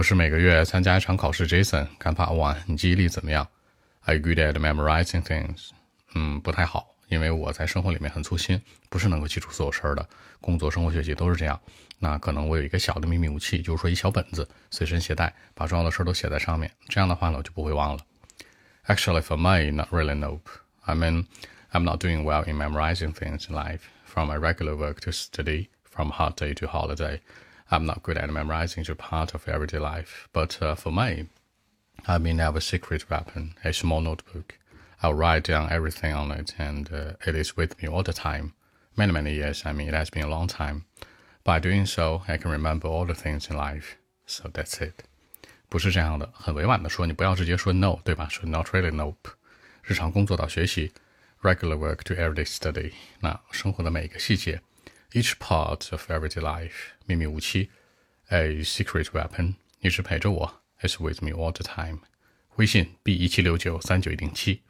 [0.00, 3.46] 不是每个月参加一场考试，Jason，看法 one，你记忆力怎么样？
[4.06, 5.72] Are you good at memorizing things？
[6.14, 10.08] 嗯，不太好，因为我在生活里面很粗心，不是能够记住所有事儿的。
[10.40, 11.60] 工作、生活、学习都是这样。
[11.98, 16.72] 那可能我有一个小的秘密武器，就是说一小本子随身携带，把重要的事儿都写在上面。
[16.88, 18.02] 这样的话呢，我就不会忘了。
[18.86, 20.14] Actually, for me, not really.
[20.14, 20.48] Nope.
[20.86, 21.26] I mean,
[21.72, 23.80] I'm not doing well in memorizing things in life.
[24.06, 27.20] From my regular work to study, from hot day to holiday.
[27.71, 31.29] I'm not good at memorizing just part of everyday life, but uh, for me,
[32.07, 34.59] I may have a secret weapon, a small notebook.
[35.01, 38.53] I'll write down everything on it, and uh, it is with me all the time.
[38.95, 40.85] Many, many years, I mean, it has been a long time.
[41.43, 43.97] By doing so, I can remember all the things in life.
[44.25, 45.03] So that's it.
[45.67, 48.27] 不是这样的，很委婉的说，你不要直接说 no，对吧？
[48.29, 49.31] 说 not really nope。
[49.83, 50.93] 日常工作到学习，
[51.41, 52.93] regular work to everyday study。
[53.19, 54.61] 那生活的每一个细节
[55.11, 57.69] each part of everyday life，秘密武器，
[58.29, 61.99] a secret weapon，一直陪着我，is with me all the time。
[62.55, 64.61] 微信 b 一七六九三九一零七。